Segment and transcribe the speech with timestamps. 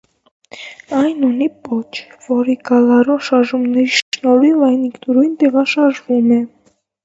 [0.99, 1.83] Այն ունի պոչ,
[2.31, 6.45] որի գալարուն շարժումների շնորհիվ այն ինքնուրույն տեղաշարժվում է։